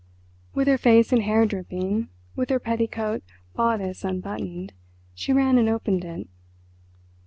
[0.55, 3.21] With her face and hair dripping, with her petticoat
[3.55, 4.73] bodice unbuttoned,
[5.13, 6.27] she ran and opened it.